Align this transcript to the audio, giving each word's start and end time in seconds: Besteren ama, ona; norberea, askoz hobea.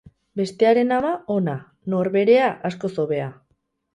Besteren 0.39 0.93
ama, 0.95 1.09
ona; 1.33 1.53
norberea, 1.95 2.49
askoz 2.71 2.93
hobea. 3.05 3.31